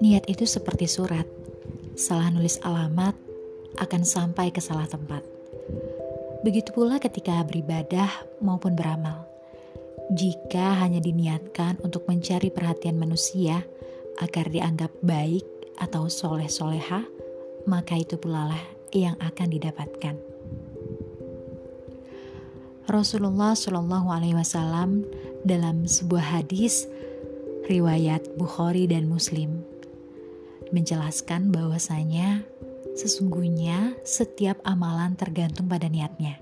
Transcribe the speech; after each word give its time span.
Niat 0.00 0.32
itu 0.32 0.48
seperti 0.48 0.88
surat. 0.88 1.28
Salah 1.92 2.32
nulis 2.32 2.56
alamat 2.64 3.12
akan 3.76 4.00
sampai 4.00 4.48
ke 4.48 4.56
salah 4.56 4.88
tempat. 4.88 5.20
Begitu 6.40 6.72
pula 6.72 6.96
ketika 6.96 7.44
beribadah 7.44 8.08
maupun 8.40 8.72
beramal. 8.72 9.28
Jika 10.16 10.80
hanya 10.80 11.04
diniatkan 11.04 11.84
untuk 11.84 12.08
mencari 12.08 12.48
perhatian 12.48 12.96
manusia 12.96 13.60
agar 14.24 14.48
dianggap 14.48 14.88
baik 15.04 15.44
atau 15.76 16.08
soleh-soleha, 16.08 17.04
maka 17.68 18.00
itu 18.00 18.16
pula 18.16 18.56
lah 18.56 18.64
yang 18.96 19.20
akan 19.20 19.48
didapatkan. 19.52 20.16
Rasulullah 22.88 23.52
Shallallahu 23.52 24.08
Alaihi 24.08 24.32
Wasallam 24.32 25.04
dalam 25.44 25.84
sebuah 25.84 26.40
hadis 26.40 26.88
riwayat 27.68 28.32
Bukhari 28.40 28.88
dan 28.88 29.06
Muslim 29.06 29.60
menjelaskan 30.70 31.50
bahwasanya 31.50 32.42
sesungguhnya 32.98 33.94
setiap 34.02 34.58
amalan 34.66 35.14
tergantung 35.14 35.70
pada 35.70 35.86
niatnya. 35.86 36.38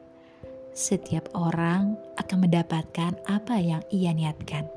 Setiap 0.72 1.34
orang 1.34 1.98
akan 2.16 2.38
mendapatkan 2.46 3.18
apa 3.26 3.58
yang 3.58 3.82
ia 3.90 4.14
niatkan. 4.14 4.68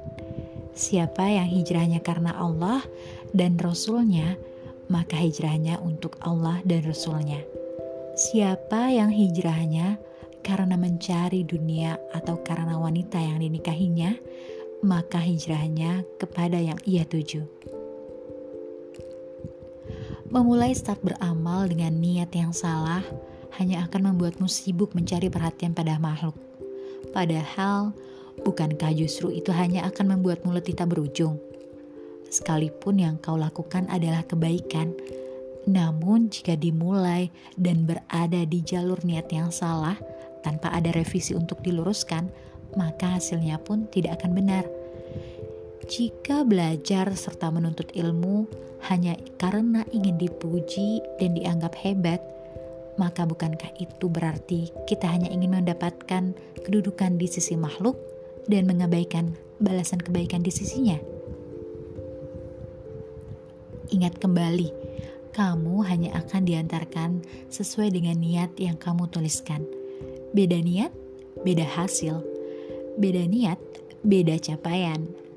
Siapa 0.73 1.27
yang 1.29 1.45
hijrahnya 1.51 2.01
karena 2.01 2.33
Allah 2.33 2.81
dan 3.35 3.59
Rasulnya, 3.59 4.39
maka 4.89 5.19
hijrahnya 5.19 5.77
untuk 5.83 6.17
Allah 6.23 6.63
dan 6.65 6.81
Rasulnya. 6.87 7.43
Siapa 8.17 8.91
yang 8.91 9.11
hijrahnya 9.13 9.99
karena 10.41 10.75
mencari 10.75 11.45
dunia 11.45 11.95
atau 12.11 12.41
karena 12.41 12.75
wanita 12.75 13.21
yang 13.21 13.39
dinikahinya, 13.39 14.17
maka 14.81 15.21
hijrahnya 15.21 16.01
kepada 16.17 16.57
yang 16.57 16.79
ia 16.83 17.05
tuju. 17.05 17.45
Memulai 20.31 20.71
start 20.71 21.03
beramal 21.03 21.67
dengan 21.67 21.91
niat 21.99 22.31
yang 22.31 22.55
salah 22.55 23.03
hanya 23.59 23.83
akan 23.83 24.15
membuatmu 24.15 24.47
sibuk 24.47 24.95
mencari 24.95 25.27
perhatian 25.27 25.75
pada 25.75 25.99
makhluk. 25.99 26.39
Padahal, 27.11 27.91
bukankah 28.39 28.95
justru 28.95 29.35
itu 29.35 29.51
hanya 29.51 29.83
akan 29.91 30.15
membuatmu 30.15 30.55
letih 30.55 30.71
tak 30.71 30.95
berujung? 30.95 31.35
Sekalipun 32.31 33.03
yang 33.03 33.19
kau 33.19 33.35
lakukan 33.35 33.91
adalah 33.91 34.23
kebaikan, 34.23 34.95
namun 35.67 36.31
jika 36.31 36.55
dimulai 36.55 37.27
dan 37.59 37.83
berada 37.83 38.47
di 38.47 38.63
jalur 38.63 39.03
niat 39.03 39.27
yang 39.35 39.51
salah 39.51 39.99
tanpa 40.47 40.71
ada 40.71 40.95
revisi 40.95 41.35
untuk 41.35 41.59
diluruskan, 41.59 42.31
maka 42.79 43.19
hasilnya 43.19 43.59
pun 43.59 43.83
tidak 43.91 44.23
akan 44.23 44.31
benar. 44.31 44.63
Jika 45.91 46.47
belajar 46.47 47.11
serta 47.19 47.51
menuntut 47.51 47.91
ilmu 47.91 48.47
hanya 48.87 49.11
karena 49.35 49.83
ingin 49.91 50.15
dipuji 50.15 51.03
dan 51.19 51.35
dianggap 51.35 51.75
hebat, 51.83 52.23
maka 52.95 53.27
bukankah 53.27 53.75
itu 53.75 54.07
berarti 54.07 54.71
kita 54.87 55.11
hanya 55.11 55.27
ingin 55.27 55.51
mendapatkan 55.51 56.31
kedudukan 56.63 57.19
di 57.19 57.27
sisi 57.27 57.59
makhluk 57.59 57.99
dan 58.47 58.71
mengabaikan 58.71 59.35
balasan 59.59 59.99
kebaikan 59.99 60.39
di 60.39 60.55
sisinya? 60.55 60.95
Ingat 63.91 64.15
kembali, 64.15 64.71
kamu 65.35 65.75
hanya 65.91 66.15
akan 66.23 66.47
diantarkan 66.47 67.19
sesuai 67.51 67.91
dengan 67.91 68.15
niat 68.15 68.55
yang 68.55 68.79
kamu 68.79 69.11
tuliskan. 69.11 69.67
Beda 70.31 70.55
niat, 70.55 70.95
beda 71.43 71.67
hasil. 71.67 72.23
Beda 72.95 73.27
niat, 73.27 73.59
beda 74.07 74.39
capaian. 74.39 75.30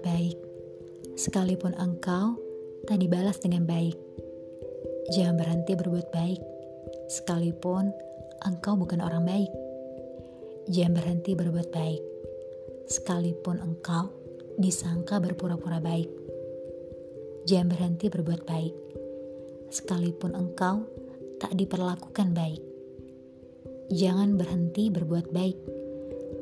Baik, 0.00 0.34
sekalipun 1.14 1.76
engkau 1.78 2.34
tak 2.88 2.98
dibalas 2.98 3.38
dengan 3.38 3.68
baik. 3.68 3.94
Jangan 5.12 5.36
berhenti 5.38 5.76
berbuat 5.76 6.08
baik, 6.10 6.40
sekalipun 7.12 7.92
engkau 8.42 8.74
bukan 8.74 9.04
orang 9.04 9.22
baik. 9.28 9.52
Jangan 10.72 10.96
berhenti 10.96 11.36
berbuat 11.36 11.68
baik, 11.70 12.02
sekalipun 12.88 13.60
engkau 13.60 14.08
disangka 14.56 15.20
berpura-pura 15.20 15.78
baik. 15.78 16.08
Jangan 17.44 17.68
berhenti 17.70 18.06
berbuat 18.08 18.42
baik, 18.48 18.74
sekalipun 19.68 20.32
engkau 20.32 20.88
tak 21.36 21.52
diperlakukan 21.52 22.32
baik. 22.32 22.62
Jangan 23.92 24.40
berhenti 24.40 24.88
berbuat 24.88 25.28
baik, 25.28 25.58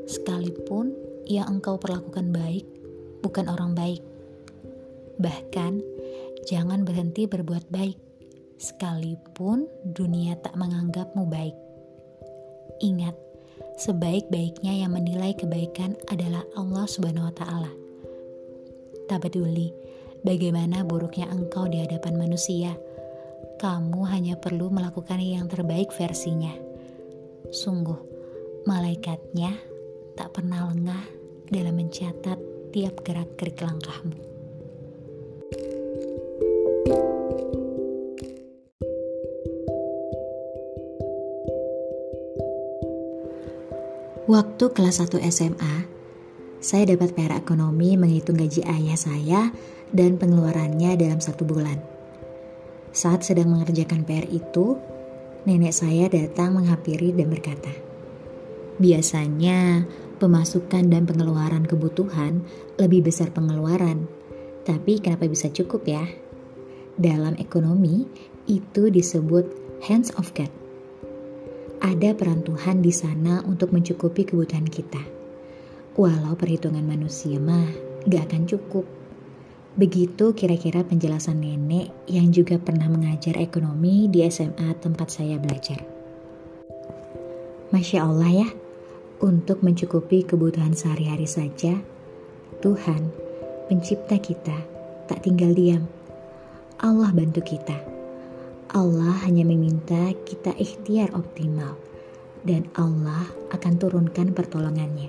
sekalipun 0.07 0.95
yang 1.27 1.59
engkau 1.59 1.79
perlakukan 1.79 2.31
baik 2.35 2.81
bukan 3.22 3.49
orang 3.49 3.72
baik. 3.72 4.03
Bahkan, 5.22 5.78
jangan 6.50 6.83
berhenti 6.83 7.31
berbuat 7.31 7.71
baik, 7.71 7.97
sekalipun 8.59 9.71
dunia 9.87 10.34
tak 10.43 10.59
menganggapmu 10.59 11.25
baik. 11.31 11.56
Ingat, 12.82 13.15
sebaik-baiknya 13.78 14.82
yang 14.82 14.93
menilai 14.93 15.38
kebaikan 15.38 15.94
adalah 16.11 16.43
Allah 16.59 16.84
Subhanahu 16.91 17.31
wa 17.31 17.34
Ta'ala. 17.34 17.72
Tak 19.06 19.28
peduli 19.31 19.71
bagaimana 20.27 20.82
buruknya 20.82 21.31
engkau 21.31 21.71
di 21.71 21.82
hadapan 21.82 22.19
manusia, 22.19 22.75
kamu 23.62 24.03
hanya 24.11 24.34
perlu 24.34 24.71
melakukan 24.75 25.22
yang 25.22 25.47
terbaik 25.47 25.94
versinya. 25.94 26.50
Sungguh, 27.55 27.99
malaikatnya 28.66 29.55
tak 30.19 30.34
pernah 30.34 30.66
lengah 30.71 31.03
dalam 31.53 31.78
mencatat 31.78 32.52
tiap 32.72 33.05
gerak-gerik 33.05 33.60
langkahmu. 33.60 34.16
Waktu 44.32 44.65
kelas 44.72 45.05
1 45.05 45.21
SMA, 45.28 45.84
saya 46.65 46.88
dapat 46.88 47.12
PR 47.12 47.37
ekonomi 47.37 48.00
menghitung 48.00 48.41
gaji 48.41 48.65
ayah 48.65 48.97
saya 48.97 49.41
dan 49.93 50.16
pengeluarannya 50.16 50.97
dalam 50.97 51.21
satu 51.21 51.44
bulan. 51.44 51.77
Saat 52.97 53.28
sedang 53.28 53.53
mengerjakan 53.53 54.09
PR 54.09 54.25
itu, 54.32 54.81
nenek 55.44 55.77
saya 55.77 56.09
datang 56.09 56.56
menghampiri 56.56 57.12
dan 57.12 57.28
berkata, 57.28 57.72
Biasanya 58.81 59.84
pemasukan 60.22 60.87
dan 60.87 61.03
pengeluaran 61.03 61.66
kebutuhan 61.66 62.47
lebih 62.78 63.10
besar 63.10 63.34
pengeluaran. 63.34 64.06
Tapi 64.62 65.03
kenapa 65.03 65.27
bisa 65.27 65.50
cukup 65.50 65.83
ya? 65.91 66.06
Dalam 66.94 67.34
ekonomi 67.43 68.06
itu 68.47 68.87
disebut 68.87 69.50
hands 69.82 70.15
of 70.15 70.31
God. 70.38 70.50
Ada 71.82 72.15
peran 72.15 72.47
Tuhan 72.47 72.78
di 72.78 72.94
sana 72.94 73.43
untuk 73.43 73.75
mencukupi 73.75 74.22
kebutuhan 74.22 74.71
kita. 74.71 75.03
Walau 75.99 76.38
perhitungan 76.38 76.87
manusia 76.87 77.43
mah 77.43 77.66
gak 78.06 78.31
akan 78.31 78.47
cukup. 78.47 78.87
Begitu 79.75 80.31
kira-kira 80.38 80.87
penjelasan 80.87 81.43
nenek 81.43 81.91
yang 82.06 82.31
juga 82.31 82.62
pernah 82.62 82.87
mengajar 82.87 83.34
ekonomi 83.34 84.06
di 84.06 84.22
SMA 84.31 84.78
tempat 84.78 85.11
saya 85.11 85.43
belajar. 85.43 85.82
Masya 87.75 87.99
Allah 88.05 88.31
ya, 88.31 88.49
untuk 89.22 89.62
mencukupi 89.62 90.27
kebutuhan 90.27 90.75
sehari-hari 90.75 91.31
saja, 91.31 91.78
Tuhan, 92.59 93.15
pencipta 93.71 94.19
kita, 94.19 94.59
tak 95.06 95.22
tinggal 95.22 95.55
diam. 95.55 95.87
Allah 96.82 97.14
bantu 97.14 97.38
kita. 97.47 97.79
Allah 98.75 99.14
hanya 99.23 99.47
meminta 99.47 100.11
kita 100.26 100.50
ikhtiar 100.58 101.14
optimal 101.14 101.79
dan 102.43 102.67
Allah 102.75 103.31
akan 103.55 103.79
turunkan 103.79 104.35
pertolongannya. 104.35 105.08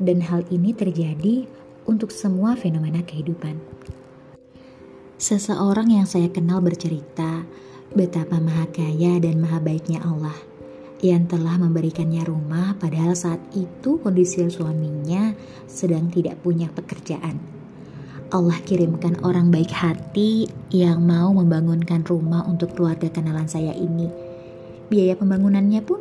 Dan 0.00 0.24
hal 0.24 0.48
ini 0.48 0.72
terjadi 0.72 1.44
untuk 1.84 2.08
semua 2.08 2.56
fenomena 2.56 3.04
kehidupan. 3.04 3.60
Seseorang 5.20 5.92
yang 5.92 6.08
saya 6.08 6.32
kenal 6.32 6.64
bercerita 6.64 7.44
betapa 7.92 8.40
maha 8.40 8.64
kaya 8.72 9.20
dan 9.20 9.36
maha 9.44 9.60
baiknya 9.60 10.00
Allah– 10.00 10.34
yang 11.02 11.26
telah 11.26 11.58
memberikannya 11.58 12.22
rumah 12.22 12.78
padahal 12.78 13.18
saat 13.18 13.42
itu 13.58 13.98
kondisi 13.98 14.46
suaminya 14.46 15.34
sedang 15.66 16.06
tidak 16.14 16.38
punya 16.46 16.70
pekerjaan. 16.70 17.42
Allah 18.32 18.56
kirimkan 18.64 19.20
orang 19.26 19.52
baik 19.52 19.74
hati 19.74 20.48
yang 20.72 21.04
mau 21.04 21.34
membangunkan 21.34 22.00
rumah 22.06 22.46
untuk 22.48 22.78
keluarga 22.78 23.10
kenalan 23.12 23.44
saya 23.50 23.76
ini. 23.76 24.08
Biaya 24.88 25.18
pembangunannya 25.18 25.82
pun 25.84 26.00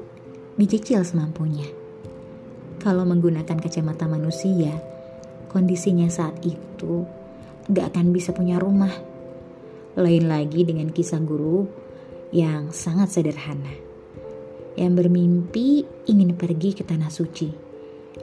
dicicil 0.56 1.04
semampunya. 1.04 1.68
Kalau 2.80 3.04
menggunakan 3.04 3.58
kacamata 3.58 4.08
manusia, 4.08 4.80
kondisinya 5.52 6.08
saat 6.08 6.40
itu 6.46 7.04
gak 7.68 7.92
akan 7.92 8.16
bisa 8.16 8.32
punya 8.32 8.62
rumah. 8.62 8.94
Lain 10.00 10.32
lagi 10.32 10.64
dengan 10.64 10.94
kisah 10.94 11.20
guru 11.20 11.68
yang 12.32 12.72
sangat 12.72 13.12
sederhana. 13.12 13.91
Yang 14.80 14.94
bermimpi 15.04 15.84
ingin 16.08 16.36
pergi 16.36 16.72
ke 16.76 16.84
tanah 16.88 17.12
suci. 17.12 17.52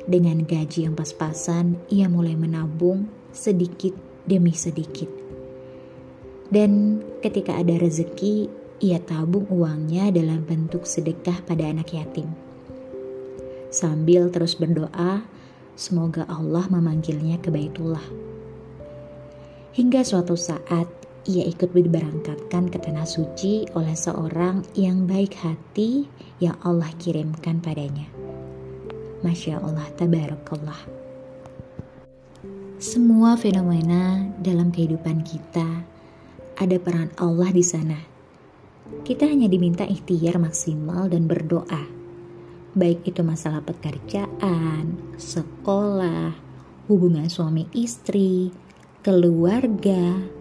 Dengan 0.09 0.45
gaji 0.45 0.89
yang 0.89 0.97
pas-pasan, 0.97 1.77
ia 1.93 2.09
mulai 2.09 2.37
menabung 2.37 3.09
sedikit 3.33 3.93
demi 4.25 4.53
sedikit. 4.57 5.09
Dan 6.49 7.05
ketika 7.21 7.61
ada 7.61 7.77
rezeki, 7.77 8.49
ia 8.81 9.03
tabung 9.05 9.45
uangnya 9.53 10.09
dalam 10.09 10.47
bentuk 10.49 10.89
sedekah 10.89 11.45
pada 11.45 11.69
anak 11.69 11.93
yatim. 11.93 12.31
Sambil 13.69 14.33
terus 14.33 14.57
berdoa, 14.57 15.29
semoga 15.77 16.25
Allah 16.25 16.65
memanggilnya 16.73 17.37
ke 17.37 17.53
Baitullah. 17.53 18.05
Hingga 19.77 20.01
suatu 20.03 20.35
saat 20.35 20.89
ia 21.29 21.45
ikut 21.45 21.77
diberangkatkan 21.77 22.73
ke 22.73 22.81
tanah 22.81 23.05
suci 23.05 23.69
oleh 23.77 23.93
seorang 23.93 24.65
yang 24.73 25.05
baik 25.05 25.37
hati 25.37 26.09
yang 26.41 26.57
Allah 26.65 26.89
kirimkan 26.97 27.61
padanya. 27.61 28.09
Masya 29.21 29.61
Allah, 29.61 29.85
tabarakallah. 29.93 30.81
Semua 32.81 33.37
fenomena 33.37 34.25
dalam 34.41 34.73
kehidupan 34.73 35.21
kita 35.27 35.85
ada 36.57 36.77
peran 36.81 37.13
Allah 37.21 37.53
di 37.53 37.67
sana. 37.67 37.99
Kita 39.05 39.29
hanya 39.29 39.53
diminta 39.53 39.85
ikhtiar 39.85 40.41
maksimal 40.41 41.13
dan 41.13 41.29
berdoa. 41.29 41.85
Baik 42.73 43.05
itu 43.05 43.21
masalah 43.21 43.61
pekerjaan, 43.61 44.97
sekolah, 45.21 46.33
hubungan 46.89 47.29
suami 47.29 47.69
istri, 47.75 48.49
keluarga, 49.03 50.38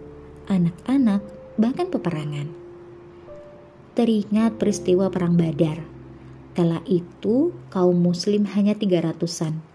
anak-anak, 0.48 1.20
bahkan 1.60 1.92
peperangan. 1.92 2.48
Teringat 3.94 4.56
peristiwa 4.56 5.12
Perang 5.12 5.36
Badar. 5.36 5.84
Kala 6.56 6.82
itu 6.90 7.54
kaum 7.70 8.00
muslim 8.02 8.48
hanya 8.56 8.74
300-an 8.74 9.68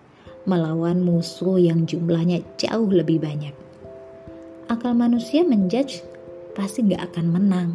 melawan 0.43 0.99
musuh 0.99 1.55
yang 1.55 1.87
jumlahnya 1.87 2.43
jauh 2.59 2.91
lebih 2.91 3.23
banyak. 3.23 3.55
Akal 4.67 4.95
manusia 4.95 5.43
menjudge 5.43 6.03
pasti 6.55 6.83
gak 6.87 7.13
akan 7.13 7.27
menang. 7.31 7.69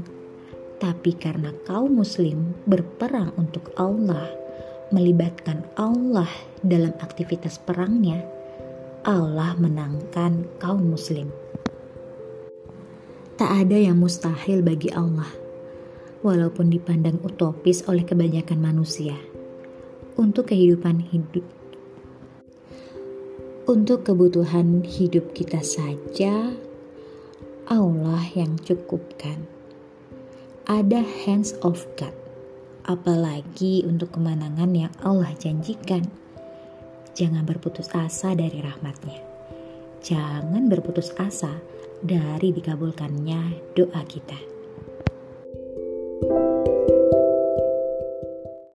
Tapi 0.79 1.11
karena 1.19 1.51
kaum 1.67 1.99
muslim 1.99 2.55
berperang 2.69 3.35
untuk 3.35 3.75
Allah, 3.75 4.31
melibatkan 4.95 5.67
Allah 5.75 6.29
dalam 6.63 6.95
aktivitas 7.03 7.59
perangnya, 7.59 8.23
Allah 9.03 9.59
menangkan 9.59 10.47
kaum 10.63 10.95
muslim. 10.95 11.35
Tak 13.39 13.55
ada 13.55 13.79
yang 13.79 14.03
mustahil 14.03 14.67
bagi 14.67 14.91
Allah, 14.91 15.31
walaupun 16.27 16.75
dipandang 16.75 17.23
utopis 17.23 17.87
oleh 17.87 18.03
kebanyakan 18.03 18.59
manusia. 18.59 19.15
Untuk 20.19 20.51
kehidupan 20.51 20.99
hidup, 20.99 21.47
untuk 23.71 24.03
kebutuhan 24.03 24.83
hidup 24.83 25.39
kita 25.39 25.63
saja, 25.63 26.51
Allah 27.71 28.27
yang 28.35 28.59
cukupkan. 28.59 29.47
Ada 30.67 31.07
hands 31.23 31.55
of 31.63 31.87
God, 31.95 32.19
apalagi 32.91 33.87
untuk 33.87 34.19
kemenangan 34.19 34.75
yang 34.75 34.91
Allah 35.07 35.31
janjikan. 35.39 36.03
Jangan 37.15 37.47
berputus 37.47 37.87
asa 37.95 38.35
dari 38.35 38.59
rahmatnya. 38.59 39.23
Jangan 40.03 40.67
berputus 40.67 41.15
asa 41.23 41.55
dari 42.03 42.55
dikabulkannya 42.55 43.75
doa 43.75 44.03
kita. 44.07 44.58